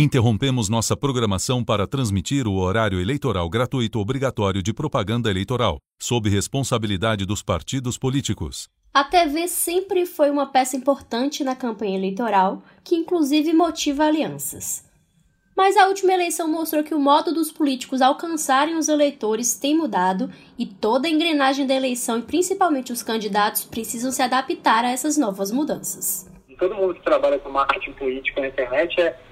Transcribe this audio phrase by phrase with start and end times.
[0.00, 7.26] Interrompemos nossa programação para transmitir o horário eleitoral gratuito obrigatório de propaganda eleitoral, sob responsabilidade
[7.26, 8.68] dos partidos políticos.
[8.94, 14.84] A TV sempre foi uma peça importante na campanha eleitoral, que inclusive motiva alianças.
[15.56, 20.30] Mas a última eleição mostrou que o modo dos políticos alcançarem os eleitores tem mudado
[20.56, 25.18] e toda a engrenagem da eleição e principalmente os candidatos precisam se adaptar a essas
[25.18, 26.30] novas mudanças.
[26.56, 29.27] Todo mundo que trabalha com marketing político na internet é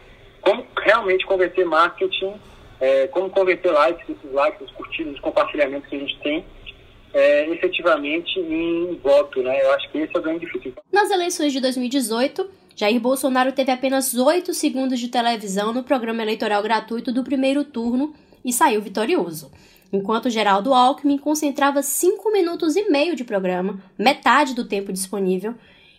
[0.46, 2.34] como realmente converter marketing,
[2.80, 6.44] é, como converter likes, esses likes, os curtidos, os compartilhamentos que a gente tem,
[7.12, 9.60] é, efetivamente em voto, né?
[9.60, 10.74] Eu acho que esse é o grande difícil.
[10.92, 16.62] Nas eleições de 2018, Jair Bolsonaro teve apenas 8 segundos de televisão no programa eleitoral
[16.62, 19.50] gratuito do primeiro turno e saiu vitorioso.
[19.92, 25.56] Enquanto Geraldo Alckmin concentrava 5 minutos e meio de programa, metade do tempo disponível,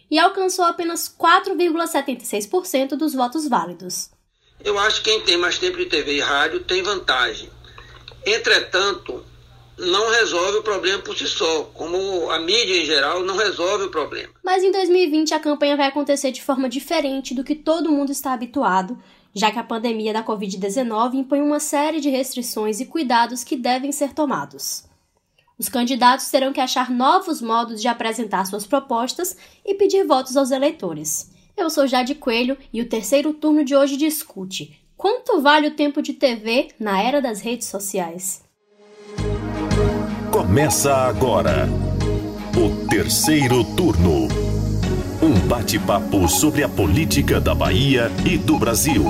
[0.10, 4.16] e alcançou apenas 4,76% dos votos válidos.
[4.64, 7.50] Eu acho que quem tem mais tempo de TV e rádio tem vantagem.
[8.26, 9.24] Entretanto,
[9.78, 13.92] não resolve o problema por si só, como a mídia em geral não resolve o
[13.92, 14.34] problema.
[14.44, 18.34] Mas em 2020 a campanha vai acontecer de forma diferente do que todo mundo está
[18.34, 18.98] habituado,
[19.34, 23.92] já que a pandemia da Covid-19 impõe uma série de restrições e cuidados que devem
[23.92, 24.86] ser tomados.
[25.60, 30.52] Os candidatos terão que achar novos modos de apresentar suas propostas e pedir votos aos
[30.52, 31.32] eleitores.
[31.58, 36.04] Eu sou Jade Coelho e o terceiro turno de hoje discute quanto vale o tempo
[36.04, 38.44] de TV na era das redes sociais.
[40.32, 41.68] Começa agora
[42.56, 44.28] o terceiro turno.
[45.20, 49.04] Um bate-papo sobre a política da Bahia e do Brasil.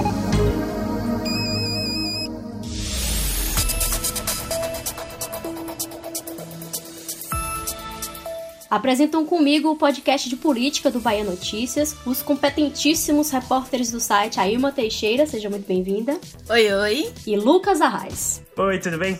[8.77, 14.71] Apresentam comigo o podcast de política do Bahia Notícias, os competentíssimos repórteres do site Ailma
[14.71, 16.19] Teixeira, seja muito bem-vinda.
[16.47, 17.13] Oi, oi.
[17.25, 18.43] E Lucas Arraes.
[18.55, 19.19] Oi, tudo bem?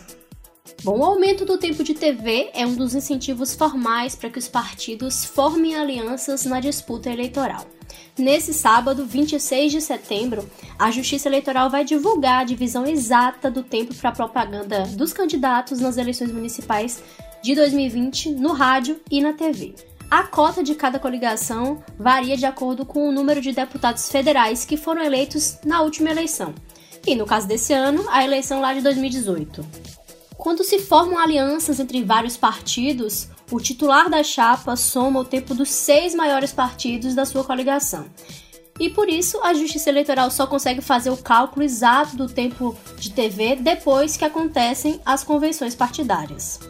[0.84, 4.46] Bom, o aumento do tempo de TV é um dos incentivos formais para que os
[4.46, 7.66] partidos formem alianças na disputa eleitoral.
[8.16, 10.48] Nesse sábado, 26 de setembro,
[10.78, 15.96] a Justiça Eleitoral vai divulgar a divisão exata do tempo para propaganda dos candidatos nas
[15.96, 17.02] eleições municipais
[17.42, 19.74] de 2020 no rádio e na TV.
[20.10, 24.76] A cota de cada coligação varia de acordo com o número de deputados federais que
[24.76, 26.54] foram eleitos na última eleição,
[27.06, 29.64] e no caso desse ano, a eleição lá de 2018.
[30.36, 35.68] Quando se formam alianças entre vários partidos, o titular da chapa soma o tempo dos
[35.68, 38.06] seis maiores partidos da sua coligação.
[38.78, 43.10] E por isso, a Justiça Eleitoral só consegue fazer o cálculo exato do tempo de
[43.10, 46.60] TV depois que acontecem as convenções partidárias.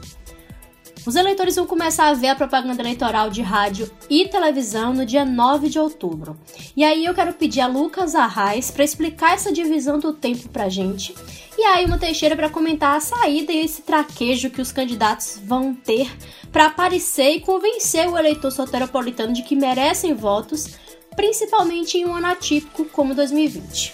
[1.09, 5.25] Os eleitores vão começar a ver a propaganda eleitoral de rádio e televisão no dia
[5.25, 6.39] 9 de outubro.
[6.77, 10.69] E aí eu quero pedir a Lucas Arraes para explicar essa divisão do tempo pra
[10.69, 11.15] gente.
[11.57, 15.73] E aí uma Teixeira para comentar a saída e esse traquejo que os candidatos vão
[15.73, 16.15] ter
[16.53, 20.77] para aparecer e convencer o eleitor soteropolitano de que merecem votos,
[21.17, 23.93] principalmente em um ano atípico como 2020.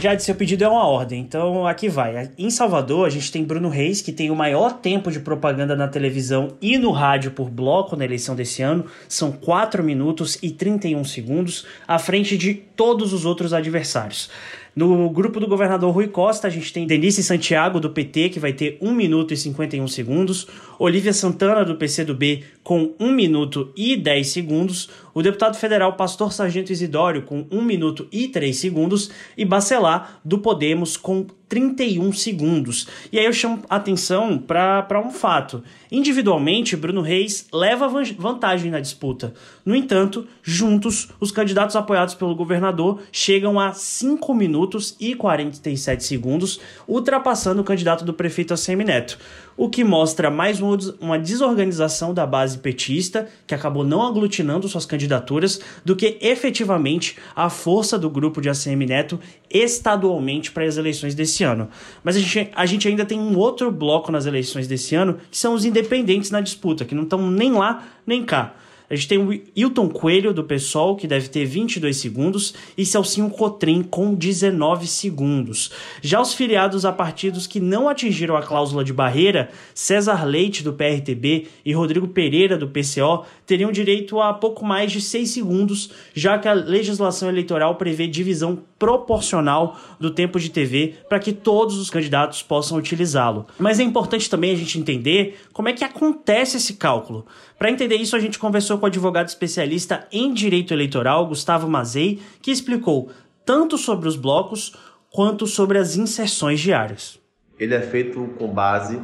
[0.00, 2.30] Já de seu pedido é uma ordem, então aqui vai.
[2.38, 5.86] Em Salvador, a gente tem Bruno Reis, que tem o maior tempo de propaganda na
[5.86, 8.86] televisão e no rádio por bloco na eleição desse ano.
[9.06, 14.30] São 4 minutos e 31 segundos, à frente de todos os outros adversários.
[14.74, 18.52] No grupo do governador Rui Costa, a gente tem Denise Santiago, do PT, que vai
[18.52, 20.46] ter 1 minuto e 51 segundos,
[20.78, 26.72] Olivia Santana, do PCdoB, com 1 minuto e 10 segundos, o deputado federal Pastor Sargento
[26.72, 32.86] Isidório, com 1 minuto e 3 segundos, e Bacelar, do Podemos, com 31 segundos.
[33.12, 35.62] E aí eu chamo atenção para um fato.
[35.90, 39.34] Individualmente, Bruno Reis leva vantagem na disputa.
[39.66, 46.60] No entanto, juntos, os candidatos apoiados pelo governador chegam a 5 minutos e 47 segundos,
[46.86, 49.18] ultrapassando o candidato do prefeito ACM Neto
[49.60, 55.60] o que mostra mais uma desorganização da base petista, que acabou não aglutinando suas candidaturas,
[55.84, 59.20] do que efetivamente a força do grupo de ACM Neto
[59.50, 61.68] estadualmente para as eleições desse ano.
[62.02, 65.38] Mas a gente, a gente ainda tem um outro bloco nas eleições desse ano, que
[65.38, 68.54] são os independentes na disputa, que não estão nem lá nem cá.
[68.90, 73.30] A gente tem o Hilton Coelho, do PSOL, que deve ter 22 segundos, e Celcinho
[73.30, 75.70] Cotrim, com 19 segundos.
[76.02, 80.72] Já os filiados a partidos que não atingiram a cláusula de barreira, César Leite, do
[80.72, 86.38] PRTB, e Rodrigo Pereira, do PCO, teriam direito a pouco mais de seis segundos, já
[86.38, 91.90] que a legislação eleitoral prevê divisão proporcional do tempo de TV para que todos os
[91.90, 93.46] candidatos possam utilizá-lo.
[93.58, 97.26] Mas é importante também a gente entender como é que acontece esse cálculo.
[97.58, 102.20] Para entender isso, a gente conversou com o advogado especialista em direito eleitoral, Gustavo Mazei,
[102.40, 103.10] que explicou
[103.44, 104.76] tanto sobre os blocos
[105.10, 107.18] quanto sobre as inserções diárias.
[107.58, 109.00] Ele é feito com base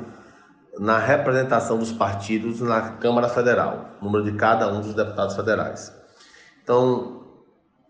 [0.78, 5.94] na representação dos partidos na Câmara Federal, número de cada um dos deputados federais.
[6.62, 7.23] Então,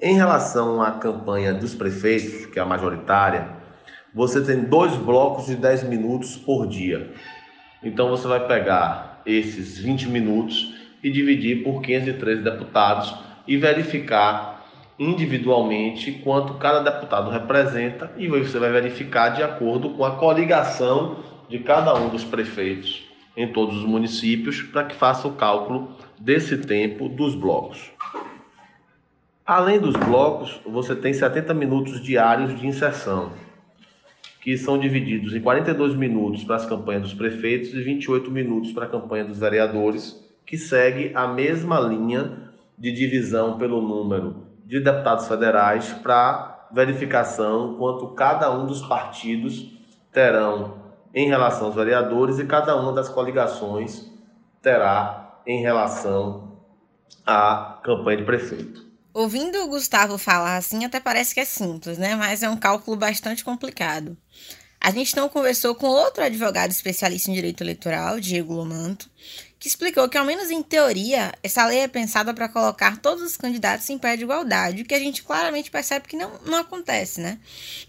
[0.01, 3.49] em relação à campanha dos prefeitos, que é a majoritária,
[4.15, 7.13] você tem dois blocos de 10 minutos por dia.
[7.83, 13.15] Então, você vai pegar esses 20 minutos e dividir por 513 deputados
[13.47, 14.57] e verificar
[14.99, 21.59] individualmente quanto cada deputado representa e você vai verificar de acordo com a coligação de
[21.61, 23.05] cada um dos prefeitos
[23.37, 27.91] em todos os municípios para que faça o cálculo desse tempo dos blocos.
[29.45, 33.33] Além dos blocos, você tem 70 minutos diários de inserção,
[34.41, 38.87] que são divididos em 42 minutos para as campanhas dos prefeitos e 28 minutos para
[38.87, 45.29] a campanha dos vereadores, que segue a mesma linha de divisão pelo número de deputados
[45.29, 49.73] federais para verificação quanto cada um dos partidos
[50.13, 50.86] terão
[51.17, 54.05] em relação aos vereadores e cada uma das coligações
[54.61, 56.61] terá em relação
[57.25, 58.85] à campanha de prefeito.
[59.15, 62.15] Ouvindo o Gustavo falar assim, até parece que é simples, né?
[62.15, 64.15] Mas é um cálculo bastante complicado.
[64.79, 69.09] A gente então conversou com outro advogado especialista em direito eleitoral, Diego Lomanto,
[69.67, 73.37] que explicou que, ao menos em teoria, essa lei é pensada para colocar todos os
[73.37, 77.21] candidatos em pé de igualdade, o que a gente claramente percebe que não, não acontece,
[77.21, 77.41] né?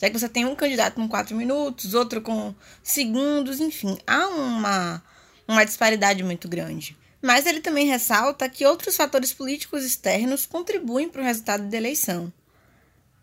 [0.01, 5.03] Já que você tem um candidato com quatro minutos, outro com segundos, enfim, há uma,
[5.47, 6.97] uma disparidade muito grande.
[7.21, 12.33] Mas ele também ressalta que outros fatores políticos externos contribuem para o resultado da eleição.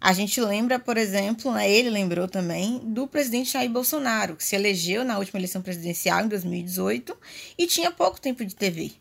[0.05, 4.55] A gente lembra, por exemplo, né, ele lembrou também do presidente Jair Bolsonaro, que se
[4.55, 7.17] elegeu na última eleição presidencial em 2018
[7.57, 8.93] e tinha pouco tempo de TV.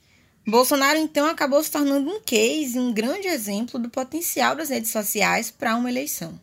[0.47, 5.51] Bolsonaro então acabou se tornando um case, um grande exemplo do potencial das redes sociais
[5.51, 6.39] para uma eleição.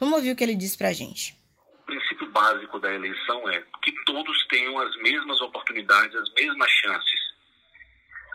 [0.00, 1.36] Vamos ouvir o que ele disse para a gente.
[1.82, 7.20] O princípio básico da eleição é que todos tenham as mesmas oportunidades, as mesmas chances.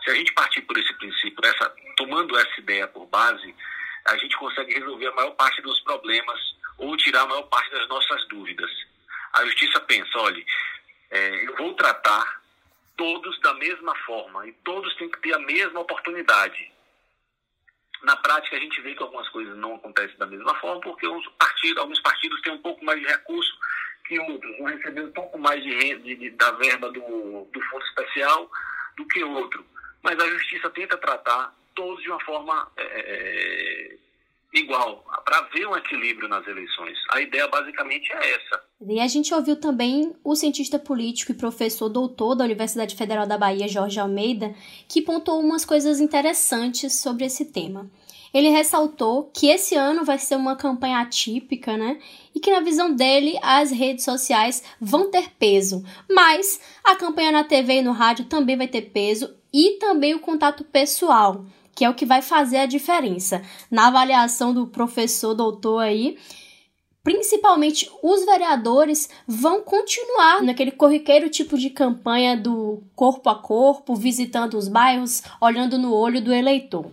[0.04, 3.52] Se a gente partir por esse princípio, essa, tomando essa ideia por base,
[4.08, 6.40] a gente consegue resolver a maior parte dos problemas
[6.78, 8.70] ou tirar a maior parte das nossas dúvidas.
[9.34, 10.44] A justiça pensa, olha,
[11.10, 12.40] é, eu vou tratar
[12.96, 16.72] todos da mesma forma e todos têm que ter a mesma oportunidade.
[18.02, 21.06] Na prática, a gente vê que algumas coisas não acontecem da mesma forma porque
[21.38, 23.52] partidos, alguns partidos têm um pouco mais de recurso
[24.06, 27.00] que outros, vão receber um pouco mais de, renda, de, da verba do,
[27.52, 28.50] do fundo especial
[28.96, 29.64] do que outro.
[30.02, 33.98] Mas a justiça tenta tratar todos de uma forma é, é
[34.52, 36.98] igual, para ver um equilíbrio nas eleições.
[37.12, 38.62] A ideia basicamente é essa.
[38.80, 43.38] E a gente ouviu também o cientista político e professor doutor da Universidade Federal da
[43.38, 44.52] Bahia, Jorge Almeida,
[44.88, 47.88] que pontuou umas coisas interessantes sobre esse tema.
[48.34, 51.98] Ele ressaltou que esse ano vai ser uma campanha atípica, né?
[52.34, 57.44] E que na visão dele as redes sociais vão ter peso, mas a campanha na
[57.44, 61.46] TV e no rádio também vai ter peso e também o contato pessoal
[61.78, 63.40] que é o que vai fazer a diferença.
[63.70, 66.18] Na avaliação do professor doutor aí,
[67.04, 74.58] principalmente os vereadores vão continuar naquele corriqueiro tipo de campanha do corpo a corpo, visitando
[74.58, 76.86] os bairros, olhando no olho do eleitor.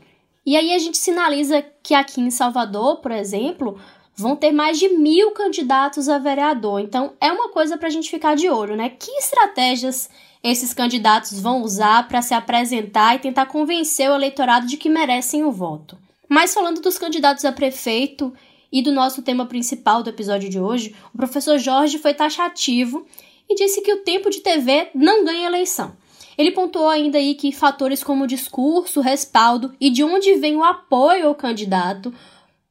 [0.46, 3.80] E aí a gente sinaliza que aqui em Salvador, por exemplo,
[4.16, 6.80] vão ter mais de mil candidatos a vereador.
[6.80, 8.90] Então é uma coisa para a gente ficar de olho, né?
[8.90, 10.12] Que estratégias
[10.46, 15.44] esses candidatos vão usar para se apresentar e tentar convencer o eleitorado de que merecem
[15.44, 15.98] o voto.
[16.30, 18.32] Mas falando dos candidatos a prefeito
[18.72, 23.08] e do nosso tema principal do episódio de hoje, o professor Jorge foi taxativo
[23.50, 25.98] e disse que o tempo de TV não ganha eleição.
[26.38, 31.28] Ele pontuou ainda aí que fatores como discurso, respaldo e de onde vem o apoio
[31.28, 32.14] ao candidato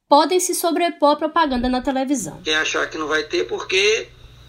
[0.09, 2.41] podem se sobrepor à propaganda na televisão.
[2.45, 4.07] Quem achar que não vai ter, porque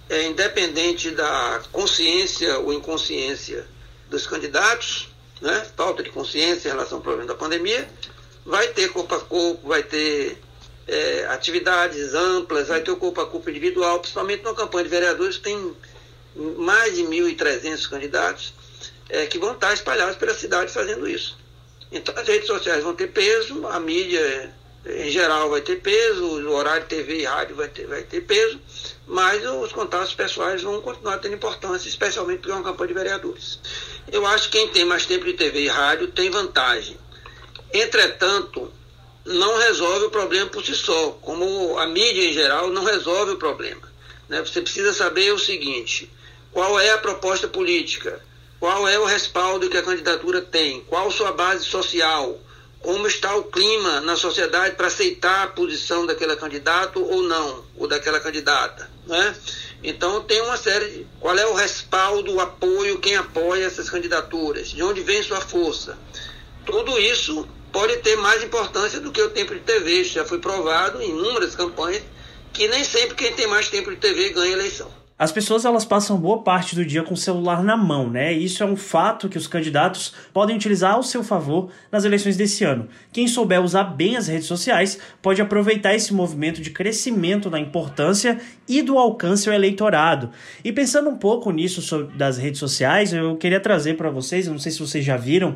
[0.10, 3.66] é, independente da consciência ou inconsciência
[4.10, 5.10] dos candidatos,
[5.42, 7.88] né, falta de consciência em relação ao problema da pandemia,
[8.46, 10.38] vai ter corpo a corpo, vai ter
[10.88, 15.38] é, atividades amplas, vai ter o corpo a corpo individual, principalmente numa campanha de vereadores
[15.38, 15.76] tem
[16.58, 18.54] mais de 1.300 candidatos
[19.10, 21.38] é, que vão estar espalhados pela cidade fazendo isso.
[21.92, 24.54] Então as redes sociais vão ter peso, a mídia
[24.86, 28.60] em geral vai ter peso, o horário TV e rádio vai ter, vai ter peso,
[29.08, 33.60] mas os contatos pessoais vão continuar tendo importância, especialmente porque é uma campanha de vereadores.
[34.12, 36.98] eu acho que quem tem mais tempo de TV e rádio tem vantagem.
[37.74, 38.72] Entretanto,
[39.26, 43.38] não resolve o problema por si só, como a mídia em geral não resolve o
[43.38, 43.82] problema.
[44.30, 44.42] Né?
[44.42, 46.10] Você precisa saber o seguinte:
[46.52, 48.20] qual é a proposta política,
[48.60, 52.40] qual é o respaldo que a candidatura tem, qual sua base social,
[52.80, 57.88] como está o clima na sociedade para aceitar a posição daquele candidato ou não, ou
[57.88, 58.95] daquela candidata.
[59.08, 59.36] Né?
[59.84, 64.70] Então tem uma série de qual é o respaldo, o apoio, quem apoia essas candidaturas,
[64.70, 65.98] de onde vem sua força.
[66.66, 70.02] Tudo isso pode ter mais importância do que o tempo de TV.
[70.02, 72.04] Isso já foi provado em inúmeras campanhas
[72.52, 74.90] que nem sempre quem tem mais tempo de TV ganha eleição.
[75.18, 78.34] As pessoas elas passam boa parte do dia com o celular na mão, né?
[78.34, 82.66] Isso é um fato que os candidatos podem utilizar ao seu favor nas eleições desse
[82.66, 82.90] ano.
[83.14, 88.42] Quem souber usar bem as redes sociais pode aproveitar esse movimento de crescimento da importância
[88.68, 90.32] e do alcance ao eleitorado.
[90.62, 94.60] E pensando um pouco nisso sobre, das redes sociais, eu queria trazer para vocês, não
[94.60, 95.56] sei se vocês já viram,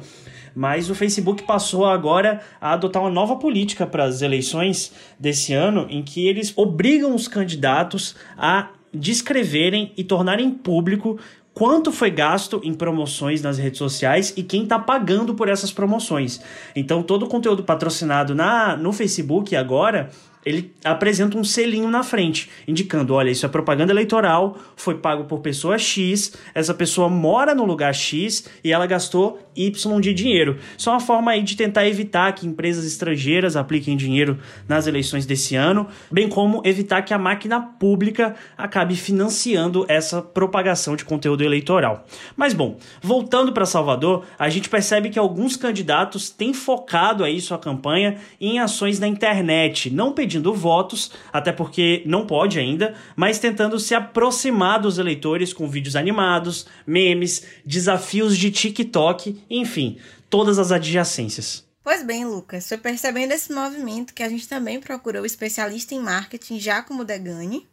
[0.56, 5.86] mas o Facebook passou agora a adotar uma nova política para as eleições desse ano,
[5.90, 11.20] em que eles obrigam os candidatos a descreverem e tornarem público
[11.54, 16.40] quanto foi gasto em promoções nas redes sociais e quem está pagando por essas promoções.
[16.76, 20.10] Então, todo o conteúdo patrocinado na, no Facebook agora
[20.46, 25.40] ele apresenta um selinho na frente, indicando: olha, isso é propaganda eleitoral, foi pago por
[25.40, 30.58] pessoa X, essa pessoa mora no lugar X e ela gastou Y de dinheiro.
[30.78, 35.26] Isso é uma forma aí de tentar evitar que empresas estrangeiras apliquem dinheiro nas eleições
[35.26, 41.44] desse ano, bem como evitar que a máquina pública acabe financiando essa propagação de conteúdo
[41.44, 42.06] eleitoral.
[42.36, 47.58] Mas bom, voltando para Salvador, a gente percebe que alguns candidatos têm focado aí sua
[47.58, 53.40] campanha em ações na internet, não pedindo pedindo votos, até porque não pode ainda, mas
[53.40, 59.98] tentando se aproximar dos eleitores com vídeos animados, memes, desafios de TikTok, enfim,
[60.30, 61.68] todas as adjacências.
[61.84, 66.00] Pois bem, Lucas, foi percebendo esse movimento que a gente também procurou o especialista em
[66.00, 67.68] marketing Giacomo Degani,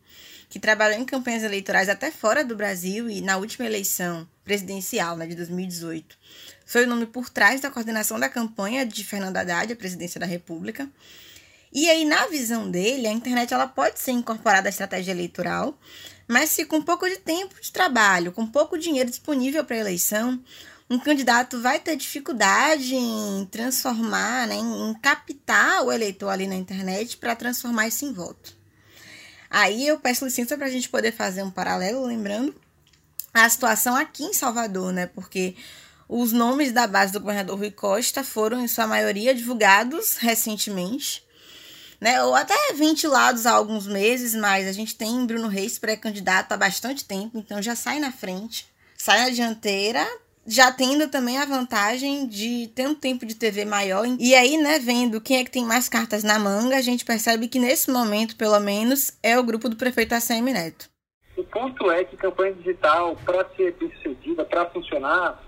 [0.48, 5.26] que trabalhou em campanhas eleitorais até fora do Brasil e na última eleição presidencial, né,
[5.26, 6.16] de 2018.
[6.64, 10.24] Foi o nome por trás da coordenação da campanha de Fernando Haddad à presidência da
[10.24, 10.88] República.
[11.76, 15.78] E aí, na visão dele, a internet ela pode ser incorporada à estratégia eleitoral,
[16.26, 20.42] mas se com pouco de tempo de trabalho, com pouco dinheiro disponível para a eleição,
[20.88, 27.18] um candidato vai ter dificuldade em transformar, né, em captar o eleitor ali na internet
[27.18, 28.56] para transformar isso em voto.
[29.50, 32.54] Aí eu peço licença para a gente poder fazer um paralelo, lembrando
[33.34, 35.04] a situação aqui em Salvador, né?
[35.08, 35.54] Porque
[36.08, 41.25] os nomes da base do governador Rui Costa foram, em sua maioria, divulgados recentemente
[42.00, 42.22] né?
[42.22, 47.04] Ou até ventilados há alguns meses, mas a gente tem Bruno Reis pré-candidato há bastante
[47.04, 50.06] tempo, então já sai na frente, sai na dianteira,
[50.46, 54.06] já tendo também a vantagem de ter um tempo de TV maior.
[54.18, 57.48] E aí, né, vendo quem é que tem mais cartas na manga, a gente percebe
[57.48, 60.88] que nesse momento, pelo menos, é o grupo do prefeito ACM Neto.
[61.36, 65.42] O ponto é que campanha digital, para ser bem sucedida, para funcionar,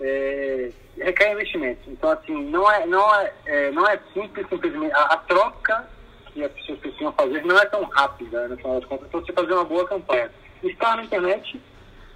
[0.00, 1.80] é, requer investimento.
[1.88, 4.92] Então, assim, não é, não é, é não é simples, simplesmente.
[4.92, 5.88] A, a, troca
[6.32, 9.20] que as pessoas precisam fazer não é tão rápida, né, no final das contas, para
[9.20, 10.30] você fazer uma boa campanha.
[10.62, 11.60] Estar na internet,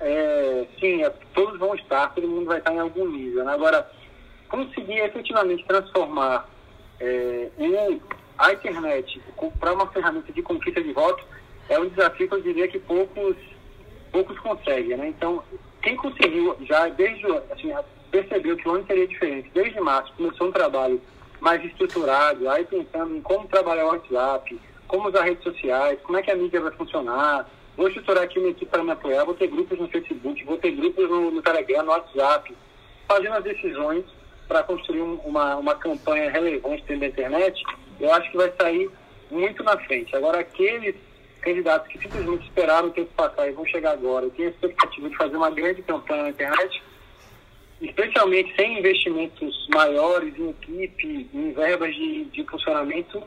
[0.01, 3.45] é, sim, é, todos vão estar, todo mundo vai estar em algum nível.
[3.45, 3.53] Né?
[3.53, 3.91] Agora,
[4.49, 6.49] conseguir efetivamente transformar
[6.99, 8.01] é, em,
[8.39, 9.23] a internet
[9.59, 11.25] para uma ferramenta de conquista de votos
[11.69, 13.37] é um desafio que eu diria que poucos,
[14.11, 14.97] poucos conseguem.
[14.97, 15.09] Né?
[15.09, 15.43] Então,
[15.83, 17.73] quem conseguiu já desde assim,
[18.11, 21.01] percebeu que o ano seria diferente, desde março começou um trabalho
[21.41, 26.23] mais estruturado, aí pensando em como trabalhar o WhatsApp, como usar redes sociais, como é
[26.23, 27.49] que a mídia vai funcionar.
[27.77, 30.73] Vou estruturar aqui uma equipe para me apoiar, vou ter grupos no Facebook, vou ter
[30.73, 32.55] grupos no, no Telegram, no WhatsApp,
[33.09, 34.05] fazendo as decisões
[34.47, 37.63] para construir um, uma, uma campanha relevante dentro da internet,
[38.01, 38.91] eu acho que vai sair
[39.31, 40.15] muito na frente.
[40.15, 40.97] Agora, aqueles
[41.41, 45.09] candidatos que simplesmente esperaram o tempo passar e vão chegar agora, e têm a expectativa
[45.09, 46.83] de fazer uma grande campanha na internet,
[47.81, 53.23] especialmente sem investimentos maiores em equipe, em verbas de, de funcionamento,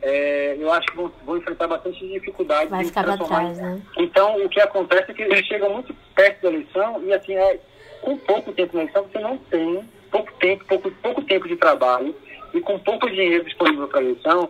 [0.00, 2.70] é, eu acho que vão, vão enfrentar bastante dificuldade.
[2.70, 3.80] Vai ficar atrás, né?
[3.96, 7.58] Então, o que acontece é que eles chegam muito perto da eleição e, assim, é,
[8.00, 12.14] com pouco tempo na eleição, você não tem pouco tempo, pouco, pouco tempo de trabalho
[12.54, 14.48] e com pouco dinheiro disponível para a eleição,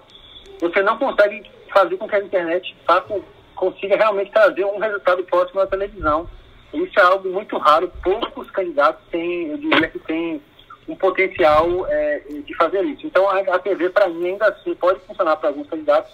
[0.61, 3.21] você não consegue fazer com que a internet faça,
[3.55, 6.29] consiga realmente trazer um resultado próximo à televisão.
[6.73, 10.41] Isso é algo muito raro, poucos candidatos têm, eu diria que têm
[10.87, 13.07] um potencial é, de fazer isso.
[13.07, 16.11] Então, a, a TV, para mim, ainda assim, pode funcionar para alguns candidatos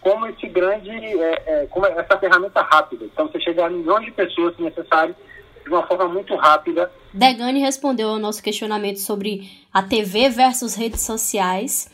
[0.00, 3.04] como esse grande, é, é, como essa ferramenta rápida.
[3.04, 5.14] Então, você chegar a milhões de pessoas se necessário,
[5.62, 6.90] de uma forma muito rápida.
[7.12, 11.90] Degani respondeu ao nosso questionamento sobre a TV versus redes sociais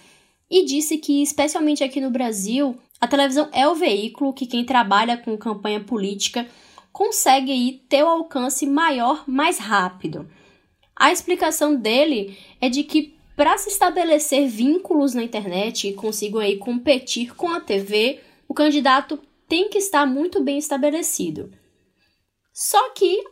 [0.50, 5.16] e disse que, especialmente aqui no Brasil, a televisão é o veículo que quem trabalha
[5.16, 6.46] com campanha política
[6.96, 10.26] consegue aí ter o alcance maior mais rápido.
[10.98, 16.56] A explicação dele é de que para se estabelecer vínculos na internet e consigam aí
[16.56, 21.52] competir com a TV, o candidato tem que estar muito bem estabelecido.
[22.50, 23.22] Só que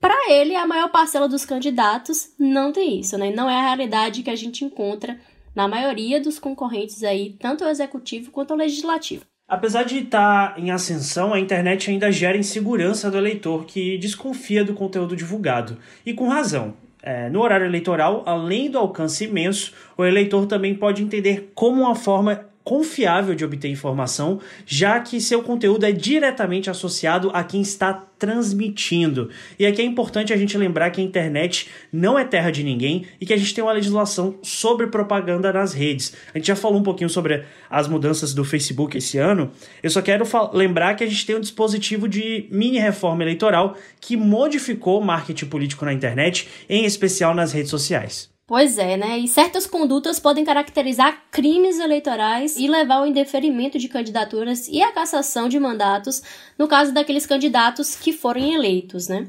[0.00, 3.30] para ele a maior parcela dos candidatos não tem isso, né?
[3.30, 5.20] Não é a realidade que a gente encontra
[5.54, 9.26] na maioria dos concorrentes aí, tanto o executivo quanto o legislativo.
[9.52, 14.72] Apesar de estar em ascensão, a internet ainda gera insegurança do eleitor que desconfia do
[14.72, 15.76] conteúdo divulgado.
[16.06, 16.72] E com razão.
[17.02, 21.94] É, no horário eleitoral, além do alcance imenso, o eleitor também pode entender como uma
[21.94, 27.92] forma confiável de obter informação, já que seu conteúdo é diretamente associado a quem está
[28.18, 29.30] transmitindo.
[29.58, 33.04] E aqui é importante a gente lembrar que a internet não é terra de ninguém
[33.20, 36.14] e que a gente tem uma legislação sobre propaganda nas redes.
[36.32, 39.50] A gente já falou um pouquinho sobre as mudanças do Facebook esse ano.
[39.82, 44.16] Eu só quero lembrar que a gente tem um dispositivo de mini reforma eleitoral que
[44.16, 48.31] modificou o marketing político na internet, em especial nas redes sociais.
[48.52, 49.18] Pois é, né?
[49.18, 54.92] E certas condutas podem caracterizar crimes eleitorais e levar ao indeferimento de candidaturas e à
[54.92, 56.22] cassação de mandatos
[56.58, 59.26] no caso daqueles candidatos que forem eleitos, né?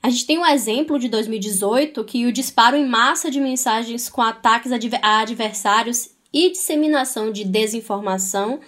[0.00, 4.22] A gente tem um exemplo de 2018 que o disparo em massa de mensagens com
[4.22, 8.60] ataques a adversários e disseminação de desinformação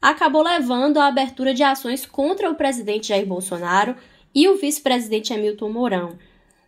[0.00, 3.96] acabou levando à abertura de ações contra o presidente Jair Bolsonaro
[4.32, 6.16] e o vice-presidente Hamilton Mourão.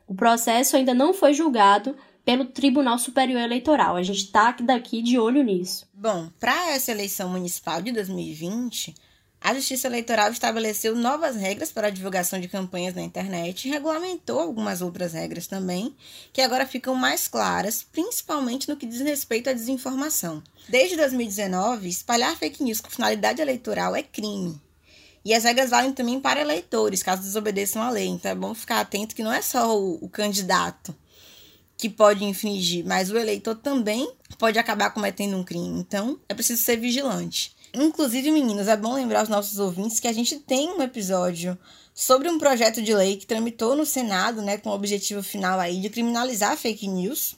[0.09, 1.95] O processo ainda não foi julgado,
[2.28, 3.97] pelo Tribunal Superior Eleitoral.
[3.97, 5.87] A gente está daqui de olho nisso.
[5.94, 8.94] Bom, para essa eleição municipal de 2020,
[9.40, 14.40] a Justiça Eleitoral estabeleceu novas regras para a divulgação de campanhas na internet e regulamentou
[14.40, 15.97] algumas outras regras também,
[16.30, 20.42] que agora ficam mais claras, principalmente no que diz respeito à desinformação.
[20.68, 24.61] Desde 2019, espalhar fake news com finalidade eleitoral é crime.
[25.25, 28.06] E as regras valem também para eleitores, caso desobedeçam a lei.
[28.06, 30.94] Então é bom ficar atento que não é só o, o candidato
[31.78, 35.78] que pode infringir, mas o eleitor também pode acabar cometendo um crime.
[35.78, 37.56] Então, é preciso ser vigilante.
[37.73, 41.56] Inclusive, meninos, é bom lembrar aos nossos ouvintes que a gente tem um episódio
[41.95, 45.80] sobre um projeto de lei que tramitou no Senado, né, com o objetivo final aí
[45.80, 47.36] de criminalizar fake news.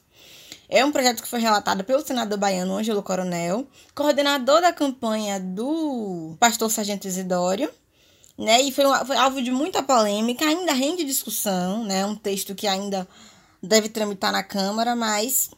[0.70, 6.34] É um projeto que foi relatado pelo senador baiano Ângelo Coronel, coordenador da campanha do
[6.38, 7.68] pastor Sargento Isidório,
[8.38, 8.62] né?
[8.62, 12.06] E foi, um, foi alvo de muita polêmica, ainda rende discussão, né?
[12.06, 13.06] Um texto que ainda
[13.62, 15.50] deve tramitar na Câmara, mas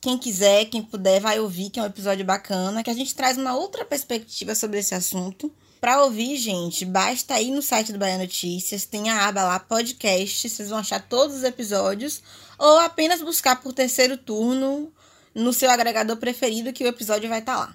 [0.00, 3.38] quem quiser, quem puder, vai ouvir, que é um episódio bacana, que a gente traz
[3.38, 5.50] uma outra perspectiva sobre esse assunto.
[5.80, 10.48] Para ouvir, gente, basta ir no site do Bahia Notícias, tem a aba lá, podcast,
[10.48, 12.22] vocês vão achar todos os episódios,
[12.58, 14.92] ou apenas buscar por terceiro turno
[15.34, 17.74] no seu agregador preferido, que o episódio vai estar tá lá.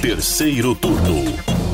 [0.00, 1.69] Terceiro turno.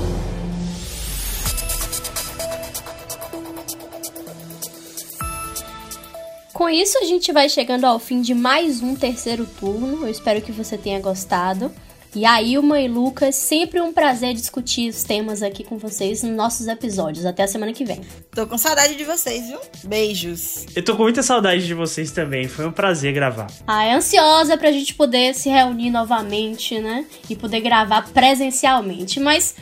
[6.57, 10.07] Com isso, a gente vai chegando ao fim de mais um terceiro turno.
[10.07, 11.71] Eu espero que você tenha gostado.
[12.15, 16.35] E aí, Ilma e Lucas, sempre um prazer discutir os temas aqui com vocês nos
[16.35, 17.27] nossos episódios.
[17.27, 18.01] Até a semana que vem.
[18.35, 19.59] Tô com saudade de vocês, viu?
[19.85, 20.65] Beijos.
[20.75, 22.49] Eu tô com muita saudade de vocês também.
[22.49, 23.49] Foi um prazer gravar.
[23.67, 27.05] Ah, é ansiosa pra gente poder se reunir novamente, né?
[27.29, 29.21] E poder gravar presencialmente.
[29.21, 29.57] Mas,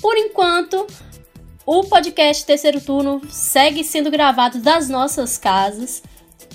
[0.00, 0.86] por enquanto,
[1.66, 6.04] o podcast Terceiro Turno segue sendo gravado das nossas casas.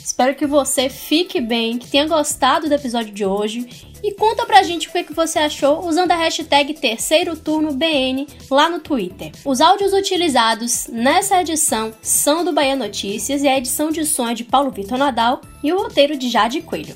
[0.03, 4.63] Espero que você fique bem, que tenha gostado do episódio de hoje e conta pra
[4.63, 9.31] gente o que você achou usando a hashtag Terceiro Turno BN lá no Twitter.
[9.45, 14.33] Os áudios utilizados nessa edição são do Bahia Notícias e a edição de som é
[14.33, 16.95] de Paulo Vitor Nadal e o roteiro de Jade Coelho.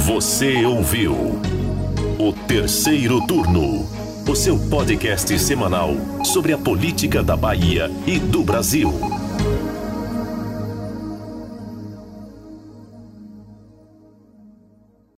[0.00, 1.14] Você ouviu
[2.18, 3.88] o Terceiro Turno,
[4.28, 5.90] o seu podcast semanal
[6.24, 9.25] sobre a política da Bahia e do Brasil.